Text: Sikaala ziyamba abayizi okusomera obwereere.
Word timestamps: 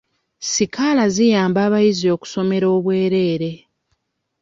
Sikaala 0.51 1.03
ziyamba 1.15 1.59
abayizi 1.67 2.07
okusomera 2.15 2.65
obwereere. 2.75 3.51